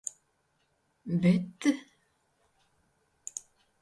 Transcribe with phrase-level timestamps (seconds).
[1.21, 1.59] Bet...